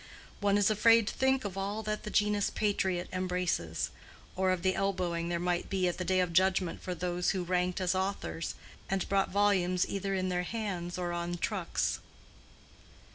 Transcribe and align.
One 0.39 0.57
is 0.57 0.71
afraid 0.71 1.05
to 1.09 1.13
think 1.13 1.45
of 1.45 1.55
all 1.59 1.83
that 1.83 2.01
the 2.01 2.09
genus 2.09 2.49
"patriot" 2.49 3.07
embraces; 3.13 3.91
or 4.35 4.49
of 4.49 4.63
the 4.63 4.73
elbowing 4.73 5.29
there 5.29 5.37
might 5.39 5.69
be 5.69 5.87
at 5.87 5.99
the 5.99 6.03
day 6.03 6.19
of 6.21 6.33
judgment 6.33 6.81
for 6.81 6.95
those 6.95 7.29
who 7.29 7.43
ranked 7.43 7.79
as 7.79 7.93
authors, 7.93 8.55
and 8.89 9.07
brought 9.07 9.29
volumes 9.29 9.85
either 9.87 10.15
in 10.15 10.29
their 10.29 10.41
hands 10.41 10.97
or 10.97 11.13
on 11.13 11.35
trucks. 11.37 11.99